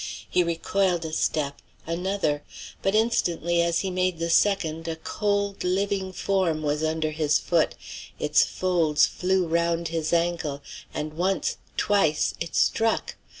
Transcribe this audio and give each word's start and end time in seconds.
He 0.27 0.43
recoiled 0.43 1.05
a 1.05 1.13
step 1.13 1.61
another; 1.85 2.43
but 2.81 2.95
instantly 2.95 3.61
as 3.61 3.81
he 3.81 3.91
made 3.91 4.17
the 4.17 4.31
second 4.31 4.87
a 4.87 4.95
cold, 4.95 5.63
living 5.63 6.11
form 6.11 6.63
was 6.63 6.83
under 6.83 7.11
his 7.11 7.37
foot, 7.37 7.75
its 8.17 8.43
folds 8.43 9.05
flew 9.05 9.45
round 9.45 9.89
his 9.89 10.11
ankle, 10.11 10.63
and 10.91 11.13
once! 11.13 11.57
twice! 11.77 12.33
it 12.41 12.55
struck! 12.55 13.15